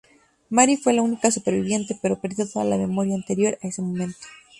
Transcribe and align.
Mari 0.49 0.77
fue 0.77 0.93
la 0.93 1.03
única 1.03 1.29
superviviente, 1.29 1.95
pero 2.01 2.17
perdió 2.19 2.49
toda 2.49 2.65
la 2.65 2.75
memoria 2.75 3.13
anterior 3.13 3.59
a 3.61 3.67
ese 3.67 3.83
momento. 3.83 4.17